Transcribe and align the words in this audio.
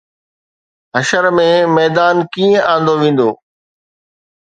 حشر 0.95 1.25
۾ 1.39 1.45
ميدان 1.75 2.15
ڪيئن 2.33 2.55
آندو 2.73 2.93
ويندو؟ 3.01 3.29